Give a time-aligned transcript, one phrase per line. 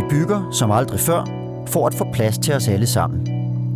[0.00, 1.24] Vi bygger som aldrig før
[1.66, 3.28] for at få plads til os alle sammen.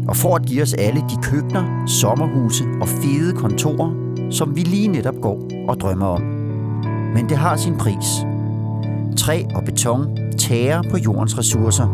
[0.09, 3.91] Og for at give os alle de køkkener, sommerhuse og fede kontorer,
[4.31, 6.23] som vi lige netop går og drømmer om.
[7.15, 8.07] Men det har sin pris.
[9.17, 11.87] Træ og beton tærer på jordens ressourcer.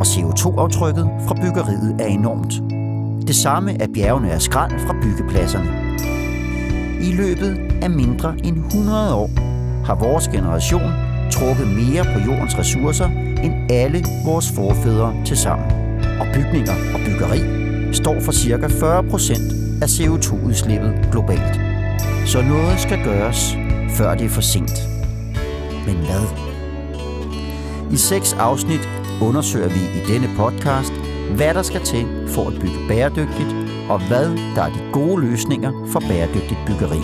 [0.00, 2.62] Og CO2-aftrykket fra byggeriet er enormt.
[3.26, 5.96] Det samme er bjergene af skrald fra byggepladserne.
[7.00, 9.30] I løbet af mindre end 100 år
[9.84, 10.92] har vores generation
[11.30, 15.66] trukket mere på jordens ressourcer end alle vores forfædre til sammen.
[16.20, 17.40] Og bygninger og byggeri
[17.92, 18.66] står for ca.
[18.66, 21.60] 40% af CO2-udslippet globalt.
[22.26, 23.56] Så noget skal gøres,
[23.90, 24.78] før det er for sent.
[25.86, 26.24] Men hvad?
[27.92, 28.88] I seks afsnit
[29.22, 30.92] undersøger vi i denne podcast,
[31.36, 33.54] hvad der skal til for at bygge bæredygtigt,
[33.88, 34.26] og hvad
[34.56, 37.00] der er de gode løsninger for bæredygtigt byggeri.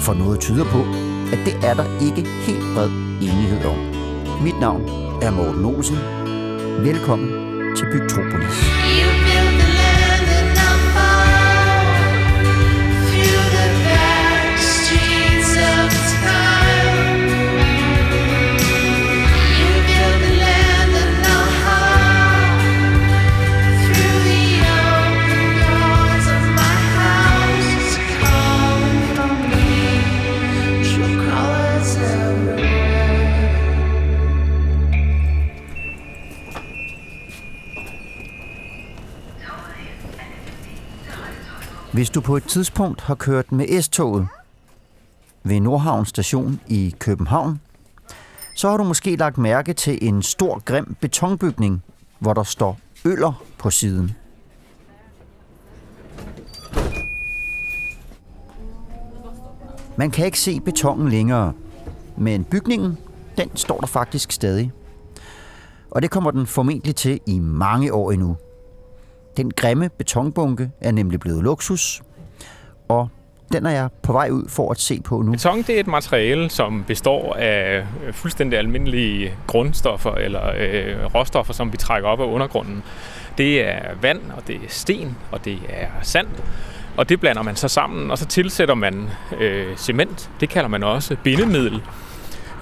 [0.00, 0.80] For noget tyder på,
[1.32, 2.90] at det er der ikke helt bred
[3.22, 3.95] enighed om.
[4.42, 4.84] Mit navn
[5.22, 5.96] er Morten Olsen.
[6.84, 7.28] Velkommen
[7.76, 8.58] til Bygtropolis.
[8.98, 9.35] You
[41.96, 44.28] Hvis du på et tidspunkt har kørt med S-toget
[45.44, 47.60] ved Nordhavn station i København,
[48.54, 51.82] så har du måske lagt mærke til en stor grim betonbygning,
[52.18, 54.16] hvor der står øller på siden.
[59.96, 61.52] Man kan ikke se betongen længere,
[62.16, 62.98] men bygningen,
[63.38, 64.72] den står der faktisk stadig.
[65.90, 68.36] Og det kommer den formentlig til i mange år endnu.
[69.36, 72.02] Den grimme betonbunke er nemlig blevet luksus,
[72.88, 73.08] og
[73.52, 75.32] den er jeg på vej ud for at se på nu.
[75.32, 81.72] Beton det er et materiale, som består af fuldstændig almindelige grundstoffer eller øh, råstoffer, som
[81.72, 82.82] vi trækker op af undergrunden.
[83.38, 86.26] Det er vand, og det er sten, og det er sand.
[86.96, 89.08] Og det blander man så sammen, og så tilsætter man
[89.40, 90.30] øh, cement.
[90.40, 91.82] Det kalder man også bindemiddel.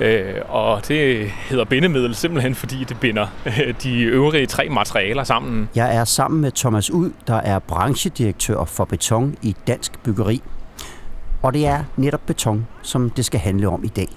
[0.00, 5.68] Øh, og det hedder bindemiddel simpelthen, fordi det binder øh, de øvrige tre materialer sammen.
[5.74, 10.42] Jeg er sammen med Thomas Ud, der er branchedirektør for beton i Dansk Byggeri.
[11.42, 14.08] Og det er netop beton, som det skal handle om i dag.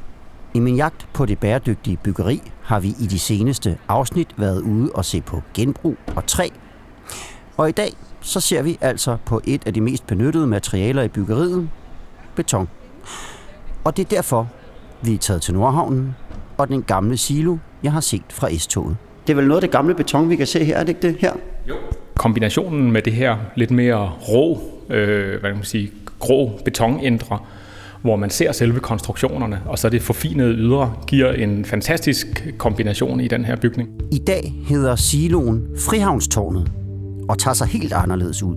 [0.53, 4.91] I min jagt på det bæredygtige byggeri har vi i de seneste afsnit været ude
[4.93, 6.47] og se på genbrug og træ.
[7.57, 11.07] Og i dag så ser vi altså på et af de mest benyttede materialer i
[11.07, 11.69] byggeriet,
[12.35, 12.69] beton.
[13.83, 14.47] Og det er derfor,
[15.01, 16.15] vi er taget til Nordhavnen
[16.57, 18.97] og den gamle silo, jeg har set fra S-toget.
[19.27, 21.07] Det er vel noget af det gamle beton, vi kan se her, er det ikke
[21.07, 21.31] det her?
[22.17, 24.59] kombinationen med det her lidt mere rå,
[24.89, 27.39] øh, hvad kan man sige, grå betonindre,
[28.01, 33.27] hvor man ser selve konstruktionerne, og så det forfinede ydre, giver en fantastisk kombination i
[33.27, 33.89] den her bygning.
[34.11, 36.71] I dag hedder siloen Frihavnstårnet
[37.29, 38.55] og tager sig helt anderledes ud.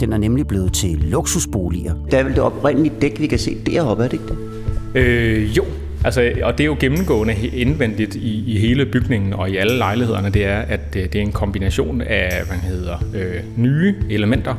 [0.00, 1.94] Den er nemlig blevet til luksusboliger.
[2.10, 4.51] Det er vel det oprindelige dæk, vi kan se deroppe, er det ikke det?
[4.94, 5.64] Øh, jo,
[6.04, 10.30] altså, og det er jo gennemgående indvendigt i, i hele bygningen og i alle lejlighederne,
[10.30, 14.54] det er, at øh, det er en kombination af hvad hedder, øh, nye elementer,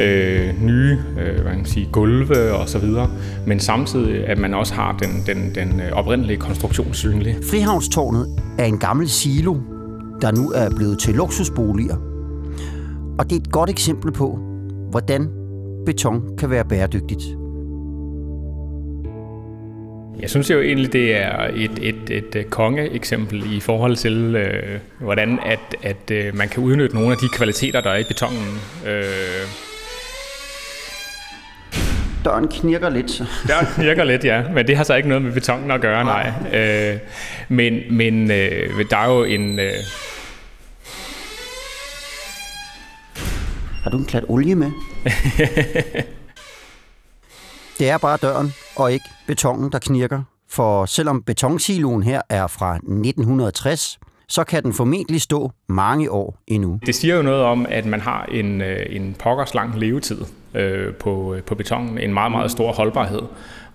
[0.00, 3.10] øh, nye øh, hvad kan man sige, gulve og så videre,
[3.46, 7.36] men samtidig at man også har den, den, den øh, oprindelige konstruktion synlig.
[7.50, 8.26] Frihavnstårnet
[8.58, 9.54] er en gammel silo,
[10.20, 11.96] der nu er blevet til luksusboliger.
[13.18, 14.38] Og det er et godt eksempel på,
[14.90, 15.28] hvordan
[15.86, 17.22] beton kan være bæredygtigt.
[20.20, 24.78] Jeg synes jo egentlig, det er et, et, et, et kongeeksempel i forhold til, øh,
[25.00, 28.58] hvordan at, at øh, man kan udnytte nogle af de kvaliteter, der er i betongen.
[28.86, 29.04] Øh,
[32.24, 33.22] Døren knirker lidt.
[33.46, 34.42] Der virker lidt, ja.
[34.54, 36.32] Men det har så ikke noget med betongen at gøre, nej.
[36.52, 36.98] Øh,
[37.48, 39.58] men men øh, der er jo en...
[39.58, 39.72] Øh,
[43.82, 44.70] Har du en klat olie med?
[47.78, 50.22] det er bare døren, og ikke betongen, der knirker.
[50.48, 53.98] For selvom betonsiloen her er fra 1960,
[54.28, 56.78] så kan den formentlig stå mange år endnu.
[56.86, 60.20] det siger jo noget om, at man har en, øh, en pokkers lang levetid
[60.54, 61.98] øh, på, øh, på betongen.
[61.98, 63.22] En meget, meget stor holdbarhed.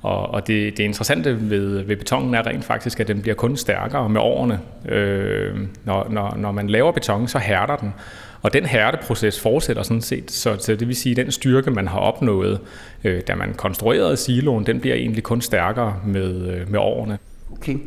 [0.02, 3.58] Og, og det, det interessante ved, ved betongen er rent faktisk, at den bliver kun
[3.58, 4.60] stærkere med årene.
[4.86, 7.94] Øh, når, når, når man laver beton, så hærder den.
[8.42, 11.88] Og den hærdeproces fortsætter sådan set, så, så det vil sige, at den styrke, man
[11.88, 12.60] har opnået,
[13.04, 17.18] øh, da man konstruerede siloen, den bliver egentlig kun stærkere med, øh, med årene.
[17.52, 17.78] Okay.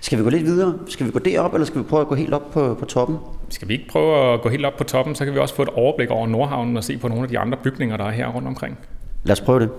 [0.00, 0.78] Skal vi gå lidt videre?
[0.88, 3.16] Skal vi gå derop, eller skal vi prøve at gå helt op på, på toppen?
[3.48, 5.62] Skal vi ikke prøve at gå helt op på toppen, så kan vi også få
[5.62, 8.28] et overblik over Nordhavnen og se på nogle af de andre bygninger, der er her
[8.28, 8.78] rundt omkring.
[9.24, 9.70] Lad os prøve det.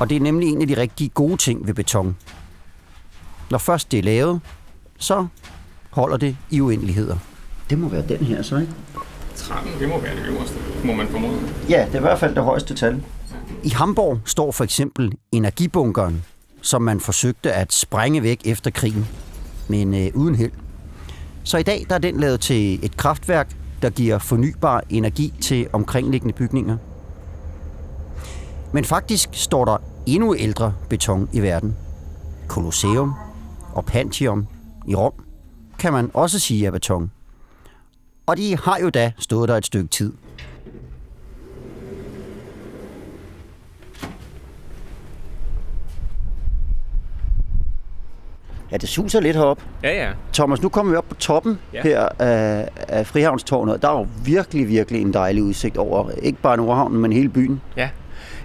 [0.00, 2.16] Og det er nemlig en af de rigtig gode ting ved beton.
[3.50, 4.40] Når først det er lavet,
[4.98, 5.26] så
[5.90, 7.16] holder det i uendeligheder.
[7.70, 8.72] Det må være den her, så ikke?
[9.36, 11.38] 13, det må være det øverste, må man formode.
[11.68, 13.02] Ja, det er i hvert fald det højeste tal.
[13.62, 16.24] I Hamburg står for eksempel energibunkeren,
[16.62, 19.06] som man forsøgte at sprænge væk efter krigen,
[19.68, 20.52] men øh, uden held.
[21.44, 25.68] Så i dag der er den lavet til et kraftværk, der giver fornybar energi til
[25.72, 26.76] omkringliggende bygninger.
[28.72, 29.76] Men faktisk står der
[30.06, 31.76] endnu ældre beton i verden.
[32.48, 33.14] Colosseum
[33.76, 34.48] og Pantheon
[34.86, 35.12] i Rom
[35.78, 37.10] kan man også sige er beton.
[38.26, 40.12] Og de har jo da stået der et stykke tid.
[48.72, 49.62] Ja, det suser lidt herop.
[49.82, 50.12] Ja, ja.
[50.32, 51.78] Thomas, nu kommer vi op på toppen ja.
[51.78, 51.82] Ja.
[51.82, 53.82] her af, af Frihavnstårnet.
[53.82, 57.60] Der er jo virkelig, virkelig en dejlig udsigt over, ikke bare Nordhavnen, men hele byen.
[57.76, 57.88] Ja,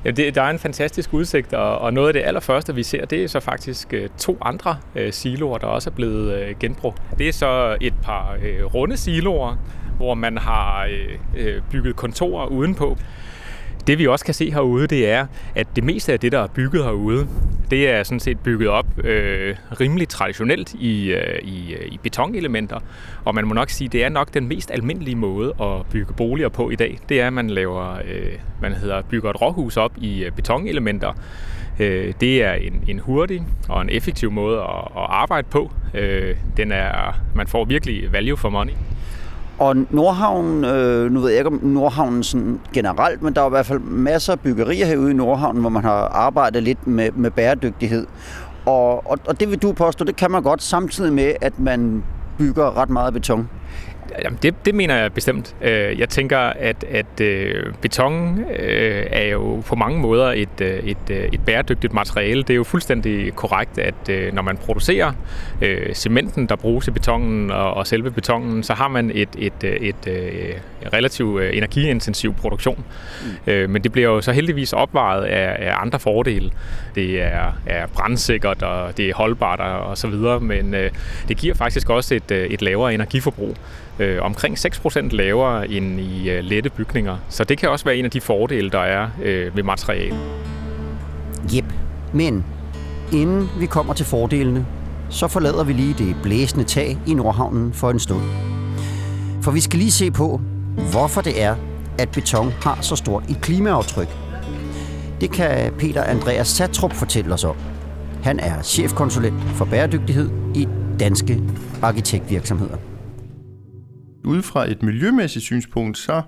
[0.05, 3.05] ja det, der er en fantastisk udsigt, og, og noget af det allerførste, vi ser,
[3.05, 7.01] det er så faktisk øh, to andre øh, siloer, der også er blevet øh, genbrugt.
[7.17, 9.55] Det er så et par øh, runde siloer,
[9.97, 12.97] hvor man har øh, øh bygget kontorer udenpå.
[13.87, 15.25] Det vi også kan se herude, det er,
[15.55, 17.27] at det meste af det, der er bygget herude,
[17.71, 22.79] det er sådan set bygget op øh, rimelig traditionelt i, øh, i, øh, i betonelementer.
[23.25, 26.49] Og man må nok sige, det er nok den mest almindelige måde at bygge boliger
[26.49, 26.99] på i dag.
[27.09, 31.13] Det er, at man laver, øh, man hedder, bygger et råhus op i øh, betonelementer.
[31.79, 35.71] Øh, det er en, en hurtig og en effektiv måde at, at arbejde på.
[35.93, 38.73] Øh, den er, man får virkelig value for money.
[39.61, 43.49] Og Nordhavn, øh, nu ved jeg ikke om Nordhavnen sådan generelt, men der er i
[43.49, 47.31] hvert fald masser af byggerier herude i Nordhavnen, hvor man har arbejdet lidt med, med
[47.31, 48.07] bæredygtighed.
[48.65, 52.03] Og, og, og det vil du påstå, det kan man godt samtidig med, at man
[52.37, 53.49] bygger ret meget beton.
[54.23, 55.55] Jamen, det, det mener jeg bestemt.
[55.61, 60.97] Øh, Jeg tænker, at, at øh, beton øh, er jo på mange måder et, et,
[61.09, 62.43] et bæredygtigt materiale.
[62.43, 65.13] Det er jo fuldstændig korrekt, at når man producerer
[65.93, 70.07] cementen, der bruges i betonen og, og selve betonen, så har man et, et, et,
[70.07, 70.61] et
[70.93, 72.83] relativt energiintensiv produktion.
[73.45, 73.53] Mm.
[73.53, 76.51] Men det bliver jo så heldigvis opvejet af, af andre fordele.
[76.95, 80.73] Det er, er brandsikkert, og det er holdbart og, og så videre, men
[81.27, 83.55] det giver faktisk også et, et lavere energiforbrug.
[84.01, 87.17] Øh, omkring 6% lavere end i øh, lette bygninger.
[87.29, 90.19] Så det kan også være en af de fordele, der er øh, ved materialet.
[91.53, 91.65] Jep.
[92.13, 92.45] Men
[93.13, 94.65] inden vi kommer til fordelene,
[95.09, 98.21] så forlader vi lige det blæsende tag i Nordhavnen for en stund.
[99.41, 100.41] For vi skal lige se på,
[100.91, 101.55] hvorfor det er,
[101.99, 104.09] at beton har så stort et klimaaftryk.
[105.21, 107.55] Det kan Peter Andreas Satrup fortælle os om.
[108.23, 110.67] Han er chefkonsulent for bæredygtighed i
[110.99, 111.41] danske
[111.81, 112.90] arkitektvirksomheder.
[114.23, 116.21] Ud fra et miljømæssigt synspunkt, så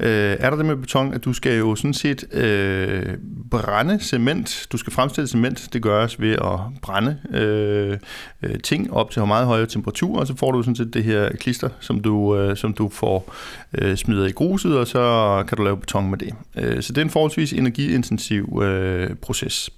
[0.00, 3.16] øh, er der det med beton, at du skal jo sådan set øh,
[3.50, 4.66] brænde cement.
[4.72, 5.68] Du skal fremstille cement.
[5.72, 7.98] Det gøres ved at brænde øh,
[8.42, 11.28] øh, ting op til meget høje temperaturer, og så får du sådan set det her
[11.40, 13.34] klister, som du, øh, som du får
[13.78, 16.34] øh, smidt i gruset, og så kan du lave beton med det.
[16.56, 19.70] Øh, så det er en forholdsvis energiintensiv øh, proces.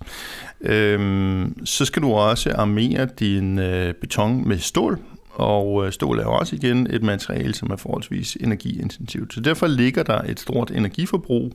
[0.61, 4.99] Øh, så skal du også armere din øh, beton med stål,
[5.37, 9.35] og øh, stål er også igen et materiale, som er forholdsvis energiintensivt.
[9.35, 11.53] Så derfor ligger der et stort energiforbrug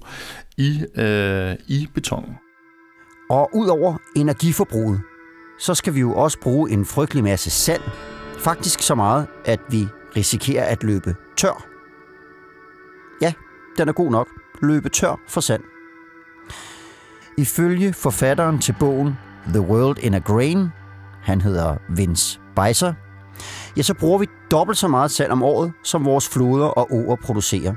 [0.58, 2.36] i, øh, i beton.
[3.30, 5.02] Og udover energiforbruget,
[5.60, 7.82] så skal vi jo også bruge en frygtelig masse sand.
[8.38, 11.68] Faktisk så meget, at vi risikerer at løbe tør.
[13.22, 13.34] Ja,
[13.78, 14.28] den er god nok.
[14.62, 15.62] Løbe tør for sand.
[17.38, 19.14] Ifølge forfatteren til bogen
[19.48, 20.68] The World in a Grain,
[21.22, 22.94] han hedder Vince Beiser,
[23.78, 27.16] ja, så bruger vi dobbelt så meget sand om året, som vores floder og åer
[27.16, 27.74] producerer.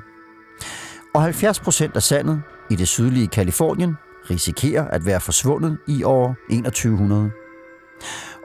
[1.15, 3.97] Og 70 procent af sandet i det sydlige Kalifornien
[4.31, 7.31] risikerer at være forsvundet i år 2100.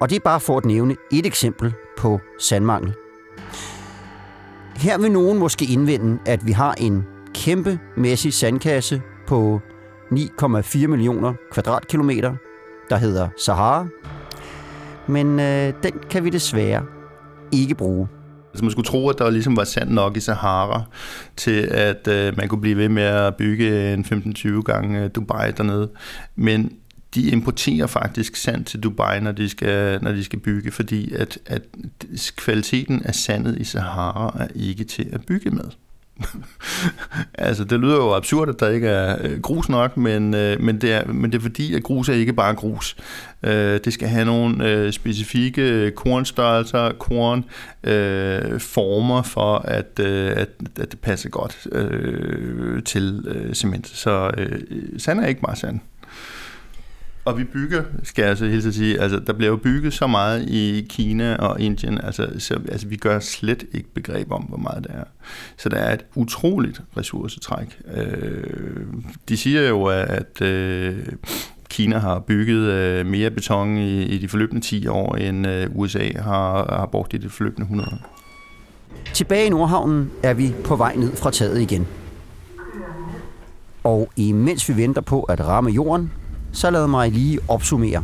[0.02, 2.94] Og det er bare for at nævne et eksempel på sandmangel.
[4.76, 9.62] Her vil nogen måske indvende, at vi har en kæmpe mæssig sandkasse på
[10.12, 12.36] 9,4 millioner kvadratkilometer,
[12.90, 13.88] der hedder Sahara.
[15.08, 16.86] Men øh, den kan vi desværre
[17.52, 18.08] ikke bruge.
[18.50, 20.84] Altså man skulle tro, at der ligesom var sand nok i Sahara
[21.38, 25.52] til, at øh, man kunne blive ved med at bygge en 15-20 gange øh, Dubai
[25.52, 25.90] dernede.
[26.36, 26.72] Men
[27.16, 31.38] de importerer faktisk sand til Dubai, når de skal, når de skal bygge, fordi at,
[31.46, 31.62] at
[32.36, 35.66] kvaliteten af sandet i Sahara er ikke til at bygge med.
[37.34, 40.82] altså, det lyder jo absurd, at der ikke er øh, grus nok, men, øh, men,
[40.82, 42.98] det er, men det er fordi, at grus er ikke bare grus.
[43.44, 47.46] Øh, det skal have nogle øh, specifikke øh, kornstørrelser, korn,
[47.84, 50.50] øh, former for, at, øh, at,
[50.80, 53.88] at det passer godt øh, til øh, cement.
[53.88, 54.60] Så øh,
[54.98, 55.80] sand er ikke bare sand.
[57.26, 60.08] Og vi bygger, skal jeg altså helt at sige, altså der bliver jo bygget så
[60.08, 64.58] meget i Kina og Indien, altså, så, altså vi gør slet ikke begreb om, hvor
[64.58, 65.04] meget det er.
[65.58, 67.80] Så der er et utroligt ressourcetræk.
[67.94, 68.84] Øh,
[69.30, 70.98] de siger jo, at øh,
[71.70, 76.10] Kina har bygget øh, mere beton i, i de forløbende 10 år, end øh, USA
[76.16, 78.20] har, har brugt i de forløbende 100 år.
[79.14, 81.88] Tilbage i Nordhavnen er vi på vej ned fra taget igen.
[83.84, 86.12] Og imens vi venter på at ramme jorden,
[86.54, 88.04] så lad mig lige opsummere.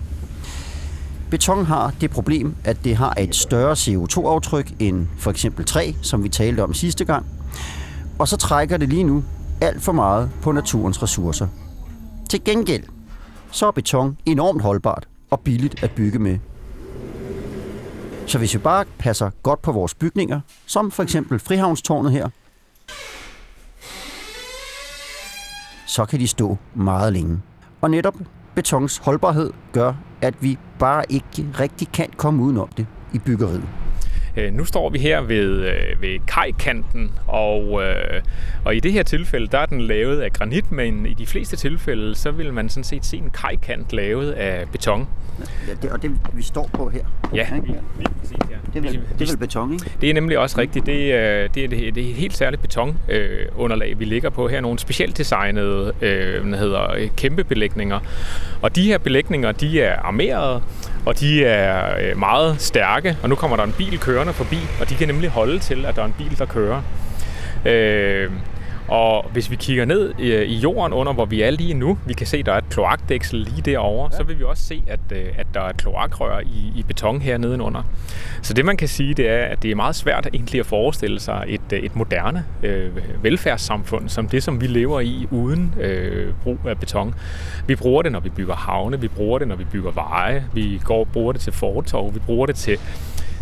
[1.29, 6.23] Beton har det problem, at det har et større CO2-aftryk end for eksempel træ, som
[6.23, 7.25] vi talte om sidste gang.
[8.19, 9.23] Og så trækker det lige nu
[9.61, 11.47] alt for meget på naturens ressourcer.
[12.29, 12.83] Til gengæld,
[13.51, 16.37] så er beton enormt holdbart og billigt at bygge med.
[18.27, 22.29] Så hvis vi bare passer godt på vores bygninger, som for eksempel Frihavnstårnet her,
[25.87, 27.41] så kan de stå meget længe.
[27.81, 28.15] Og netop
[28.55, 33.63] betons holdbarhed gør, at vi bare ikke rigtig kan komme udenom det i byggeriet.
[34.37, 38.21] Øh, Nu står vi her ved, øh, ved kajkanten, og, øh,
[38.65, 41.55] og i det her tilfælde, der er den lavet af granit, men i de fleste
[41.55, 45.07] tilfælde, så vil man sådan set se en kajkant lavet af beton.
[45.67, 47.03] Ja, det, og det vi står på her.
[47.35, 47.67] Ja, Ikke?
[47.67, 48.57] lige, lige præcis her.
[48.73, 49.85] Det er vel, det er vel beton, ikke?
[50.01, 50.85] Det er nemlig også rigtigt.
[50.85, 54.61] Det er, det er, det er et helt særligt betonunderlag, vi ligger på her.
[54.61, 57.99] Nogle specielt designede øh, hedder, kæmpe belægninger.
[58.61, 60.61] Og de her belægninger, de er armerede,
[61.05, 63.17] og de er øh, meget stærke.
[63.23, 65.95] Og nu kommer der en bil kørende forbi, og de kan nemlig holde til, at
[65.95, 66.81] der er en bil, der kører.
[67.65, 68.31] Øh,
[68.87, 72.13] og hvis vi kigger ned i, i jorden under, hvor vi er lige nu, vi
[72.13, 74.17] kan se, at der er et kloakdæksel lige derovre, ja.
[74.17, 77.37] så vil vi også se, at, øh, at der er kloakrør i, i beton her
[77.37, 77.83] nedenunder.
[78.41, 81.19] Så det man kan sige, det er, at det er meget svært egentlig at forestille
[81.19, 82.91] sig et, øh, et moderne øh,
[83.23, 87.15] velfærdssamfund, som det, som vi lever i uden øh, brug af beton.
[87.67, 90.81] Vi bruger det, når vi bygger havne, vi bruger det, når vi bygger veje, vi
[90.83, 92.79] går bruger det til fortov, vi bruger det til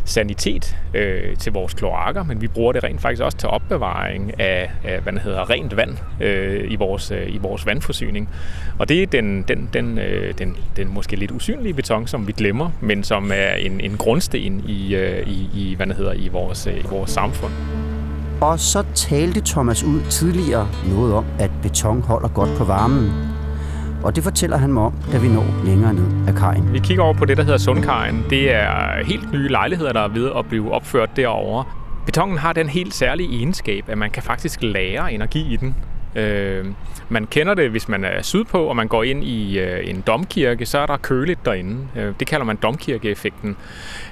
[0.06, 4.72] sanitet øh, til vores kloakker, men vi bruger det rent faktisk også til opbevaring af,
[4.84, 8.30] af hvad det hedder, rent vand øh, i, vores, øh, i vores vandforsyning.
[8.80, 12.32] Og det er den, den, den, øh, den, den måske lidt usynlige beton, som vi
[12.32, 16.28] glemmer, men som er en, en grundsten i, øh, i, i, hvad det hedder, i,
[16.28, 17.52] vores, øh, i vores samfund.
[18.42, 23.33] Og så talte Thomas ud tidligere noget om, at beton holder godt på varmen.
[24.04, 26.74] Og det fortæller han mig om, da vi når længere ned af kajen.
[26.74, 28.26] Vi kigger over på det, der hedder Sundkajen.
[28.30, 31.66] Det er helt nye lejligheder, der er ved at blive opført derovre.
[32.06, 35.76] Betongen har den helt særlige egenskab, at man kan faktisk lære energi i den.
[36.16, 36.66] Øh,
[37.10, 40.66] man kender det, hvis man er sydpå, og man går ind i øh, en domkirke,
[40.66, 41.88] så er der køligt derinde.
[41.96, 43.56] Øh, det kalder man domkirkeeffekten.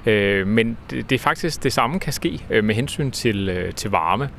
[0.05, 3.73] Øh, men det, det er faktisk det samme kan ske øh, med hensyn til, øh,
[3.73, 4.29] til varme.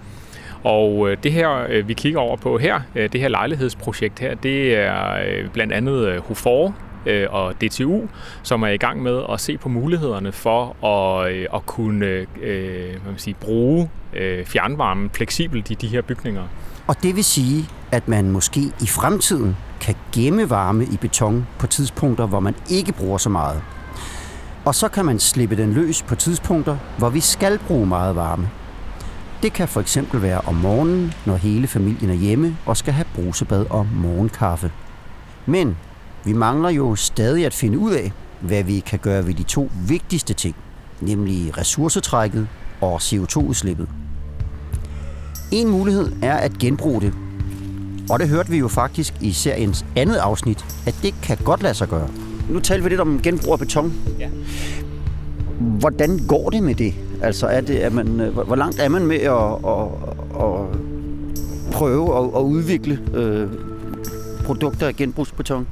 [0.65, 4.35] Og øh, det her, øh, vi kigger over på her, øh, det her lejlighedsprojekt her,
[4.35, 5.19] det er
[5.53, 6.75] blandt andet Hofor, Hufor
[7.31, 8.01] og DTU,
[8.43, 12.07] som er i gang med at se på mulighederne for at, at kunne
[12.43, 16.43] øh, hvad man sige, bruge øh, fjernvarmen fleksibelt i de her bygninger.
[16.87, 21.67] Og det vil sige, at man måske i fremtiden kan gemme varme i beton på
[21.67, 23.63] tidspunkter, hvor man ikke bruger så meget.
[24.65, 28.49] Og så kan man slippe den løs på tidspunkter, hvor vi skal bruge meget varme.
[29.43, 33.07] Det kan for eksempel være om morgenen, når hele familien er hjemme og skal have
[33.15, 34.71] brusebad og morgenkaffe.
[35.47, 35.77] Men
[36.25, 39.71] vi mangler jo stadig at finde ud af, hvad vi kan gøre ved de to
[39.89, 40.55] vigtigste ting,
[41.01, 42.49] nemlig ressourcetrækket
[42.81, 43.89] og CO2-udslippet.
[45.51, 47.15] En mulighed er at genbruge det.
[48.11, 51.75] Og det hørte vi jo faktisk i seriens andet afsnit, at det kan godt lade
[51.75, 52.09] sig gøre.
[52.51, 53.93] Nu taler vi lidt om genbrug af beton.
[54.19, 54.29] Ja.
[55.61, 56.95] Hvordan går det med det?
[57.23, 59.33] Altså, er det, at man, øh, hvor hvor langt er man med at,
[59.67, 59.89] at,
[60.43, 63.49] at prøve at, at udvikle øh,
[64.45, 65.69] produkter af genbrugsbeton?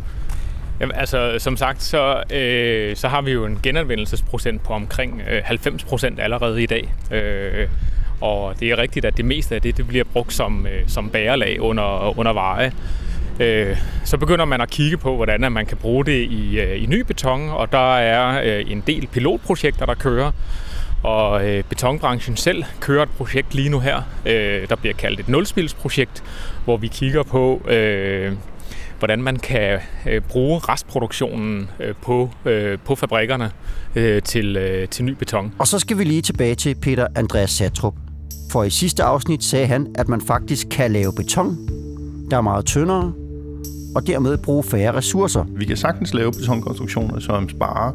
[0.81, 5.43] Jamen, altså, som sagt, så, øh, så har vi jo en genanvendelsesprocent på omkring øh,
[5.45, 6.95] 90 procent allerede i dag.
[7.11, 7.69] Øh,
[8.21, 11.11] og det er rigtigt, at det meste af det, det bliver brugt som, øh, som
[11.11, 12.73] bærelag under, under veje.
[13.41, 16.83] Øh, så begynder man at kigge på, hvordan at man kan bruge det i, øh,
[16.83, 20.33] i ny beton, og der er øh, en del pilotprojekter, der kører.
[21.03, 25.29] Og øh, betonbranchen selv kører et projekt lige nu her, øh, der bliver kaldt et
[25.29, 26.23] nulspilsprojekt,
[26.65, 28.33] hvor vi kigger på, øh,
[28.99, 33.51] hvordan man kan øh, bruge restproduktionen øh, på, øh, på fabrikkerne
[33.97, 35.55] øh, til, øh, til ny beton.
[35.59, 37.95] Og så skal vi lige tilbage til Peter Andreas Satrup.
[38.53, 41.57] For i sidste afsnit sagde han, at man faktisk kan lave beton,
[42.31, 43.13] der er meget tyndere,
[43.95, 45.45] og dermed bruge færre ressourcer.
[45.49, 47.93] Vi kan sagtens lave betonkonstruktioner, som sparer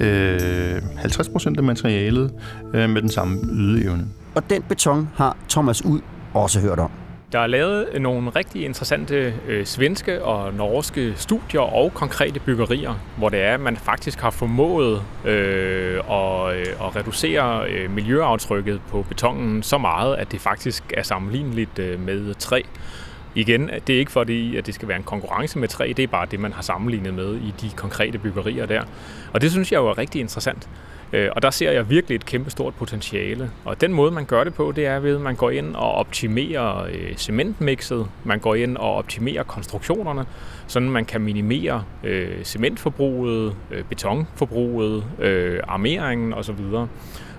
[0.00, 2.32] øh, 50% af materialet
[2.74, 4.06] øh, med den samme ydeevne.
[4.34, 6.00] Og den beton har Thomas Ud
[6.34, 6.90] også hørt om.
[7.32, 13.28] Der er lavet nogle rigtig interessante øh, svenske og norske studier og konkrete byggerier, hvor
[13.28, 19.04] det er, at man faktisk har formået øh, at, øh, at reducere øh, miljøaftrykket på
[19.08, 22.60] betongen så meget, at det faktisk er sammenligneligt øh, med træ.
[23.34, 26.06] Igen, det er ikke fordi, at det skal være en konkurrence med træ, det er
[26.06, 28.82] bare det, man har sammenlignet med i de konkrete byggerier der.
[29.32, 30.68] Og det synes jeg jo er rigtig interessant.
[31.12, 33.50] Øh, og der ser jeg virkelig et kæmpe stort potentiale.
[33.64, 35.92] Og den måde, man gør det på, det er ved, at man går ind og
[35.92, 38.06] optimerer øh, cementmixet.
[38.24, 40.24] Man går ind og optimerer konstruktionerne,
[40.66, 43.56] sådan man kan minimere øh, cementforbruget,
[43.88, 45.04] betonforbruget,
[45.68, 46.60] armeringen osv.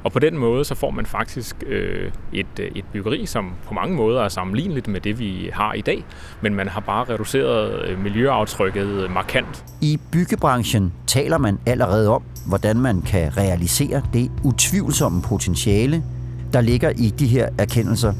[0.03, 3.73] Og på den måde, så får man faktisk øh, et, øh, et byggeri, som på
[3.73, 6.05] mange måder er sammenligneligt med det, vi har i dag,
[6.41, 9.65] men man har bare reduceret øh, miljøaftrykket markant.
[9.81, 16.03] I byggebranchen taler man allerede om, hvordan man kan realisere det utvivlsomme potentiale,
[16.53, 18.13] der ligger i de her erkendelser.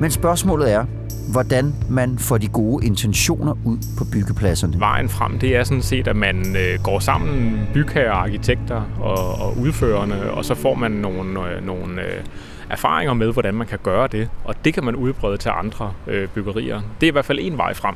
[0.00, 0.86] Men spørgsmålet er,
[1.32, 4.80] hvordan man får de gode intentioner ud på byggepladserne.
[4.80, 9.58] Vejen frem, det er sådan set, at man øh, går sammen, bygherrer, arkitekter og, og
[9.58, 12.24] udførende, og så får man nogle, øh, nogle øh,
[12.70, 15.92] erfaringer med, hvordan man kan gøre det, og det kan man udbrede til andre
[16.34, 16.80] byggerier.
[17.00, 17.94] Det er i hvert fald en vej frem.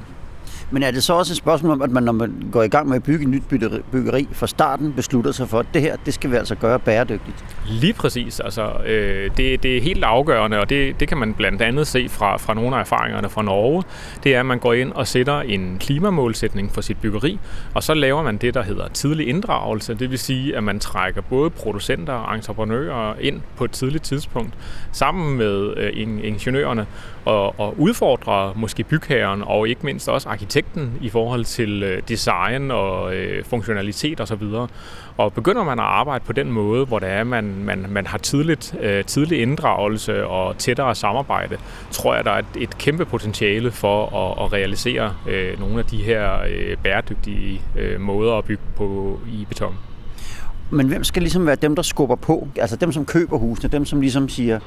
[0.70, 2.88] Men er det så også et spørgsmål om, at man, når man går i gang
[2.88, 3.42] med at bygge et nyt
[3.92, 7.44] byggeri- fra starten beslutter sig for, at det her, det skal vi altså gøre bæredygtigt?
[7.68, 8.40] Lige præcis.
[8.40, 12.08] Altså, øh, det, det er helt afgørende, og det, det kan man blandt andet se
[12.08, 13.82] fra, fra nogle af erfaringerne fra Norge.
[14.24, 17.38] Det er, at man går ind og sætter en klimamålsætning for sit byggeri,
[17.74, 19.94] og så laver man det, der hedder tidlig inddragelse.
[19.94, 24.54] Det vil sige, at man trækker både producenter og entreprenører ind på et tidligt tidspunkt,
[24.92, 25.90] sammen med øh,
[26.22, 26.86] ingeniørerne,
[27.24, 32.70] og, og udfordrer måske bygherren og ikke mindst også arkitekten i forhold til øh, design
[32.70, 34.42] og øh, funktionalitet osv.
[35.16, 38.18] Og begynder man at arbejde på den måde, hvor det er, man, man, man har
[38.18, 41.56] tidligt, øh, tidlig inddragelse og tættere samarbejde,
[41.90, 45.84] tror jeg, der er et, et kæmpe potentiale for at, at realisere øh, nogle af
[45.84, 49.74] de her øh, bæredygtige øh, måder at bygge på i beton.
[50.70, 52.48] Men hvem skal ligesom være dem, der skubber på?
[52.56, 54.60] Altså dem, som køber husene, dem, som ligesom siger,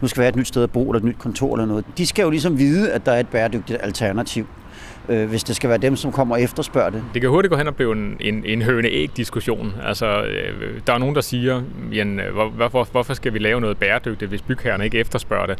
[0.00, 1.84] nu skal være et nyt sted at bo, eller et nyt kontor eller noget.
[1.98, 4.46] De skal jo ligesom vide, at der er et bæredygtigt alternativ,
[5.08, 7.02] øh, hvis det skal være dem, som kommer og efterspørger det.
[7.14, 9.74] Det kan hurtigt gå hen og blive en, en, en høne-æg-diskussion.
[9.84, 13.60] Altså, øh, der er nogen, der siger, jamen, øh, hvor, hvorfor, hvorfor skal vi lave
[13.60, 15.58] noget bæredygtigt, hvis bygherrerne ikke efterspørger det?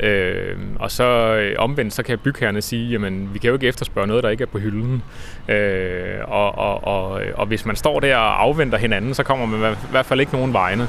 [0.00, 1.04] Øh, og så
[1.34, 4.42] øh, omvendt, så kan bygherrerne sige, jamen vi kan jo ikke efterspørge noget, der ikke
[4.42, 5.02] er på hylden.
[5.48, 9.46] Øh, og, og, og, øh, og hvis man står der og afventer hinanden, så kommer
[9.46, 10.88] man i hvert fald ikke nogen vegne.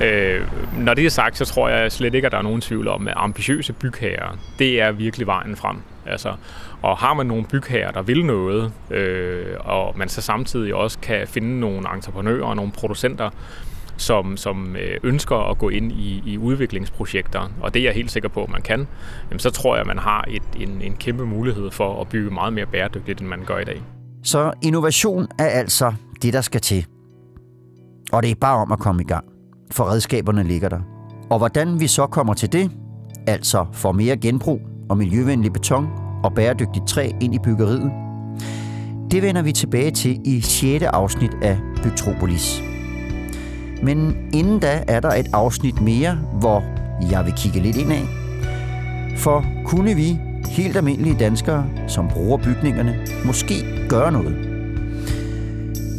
[0.00, 0.40] Øh,
[0.78, 3.08] når det er sagt, så tror jeg slet ikke, at der er nogen tvivl om,
[3.08, 5.76] at ambitiøse bygherrer, det er virkelig vejen frem.
[6.06, 6.32] Altså,
[6.82, 11.28] og har man nogle bygherrer, der vil noget, øh, og man så samtidig også kan
[11.28, 13.30] finde nogle entreprenører og nogle producenter,
[13.96, 18.10] som, som øh, ønsker at gå ind i, i udviklingsprojekter, og det er jeg helt
[18.10, 18.86] sikker på, at man kan,
[19.30, 22.30] jamen, så tror jeg, at man har et, en, en kæmpe mulighed for at bygge
[22.30, 23.82] meget mere bæredygtigt, end man gør i dag.
[24.22, 26.86] Så innovation er altså det, der skal til.
[28.12, 29.24] Og det er bare om at komme i gang,
[29.72, 30.80] for redskaberne ligger der.
[31.30, 32.70] Og hvordan vi så kommer til det,
[33.26, 35.88] altså får mere genbrug og miljøvenlig beton
[36.24, 37.92] og bæredygtigt træ ind i byggeriet,
[39.10, 40.84] det vender vi tilbage til i 6.
[40.84, 42.73] afsnit af Bygtropolis.
[43.84, 46.64] Men inden da er der et afsnit mere, hvor
[47.10, 48.06] jeg vil kigge lidt ind af.
[49.16, 50.18] For kunne vi,
[50.48, 53.54] helt almindelige danskere, som bruger bygningerne, måske
[53.88, 54.36] gøre noget?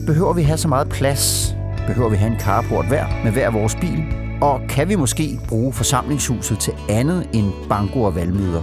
[0.05, 1.55] Behøver vi have så meget plads?
[1.87, 4.03] Behøver vi have en carport hver med hver vores bil?
[4.41, 8.61] Og kan vi måske bruge forsamlingshuset til andet end banko og valgmøder?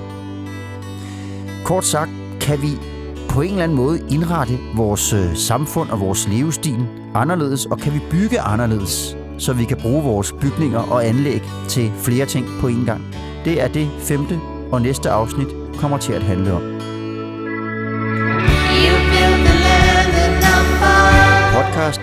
[1.65, 2.92] Kort sagt, kan vi
[3.33, 7.95] på en eller anden måde indrette vores øh, samfund og vores levestil anderledes, og kan
[7.95, 12.69] vi bygge anderledes, så vi kan bruge vores bygninger og anlæg til flere ting på
[12.69, 13.03] en gang.
[13.45, 14.41] Det er det femte
[14.73, 16.72] og næste afsnit kommer til at handle om.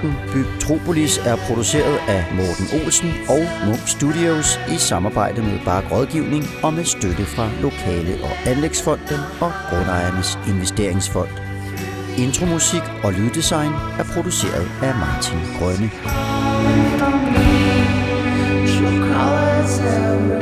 [0.02, 5.92] Podcasten Byg Tropolis er produceret af Morten Olsen og Munk Studios i samarbejde med Bark
[5.92, 11.30] Rådgivning og med støtte fra Lokale- og Anlægsfonden og Grundejernes Investeringsfond.
[12.18, 15.90] Intromusik og lyddesign er produceret af Martin Grønne.
[18.68, 20.39] true colors everywhere.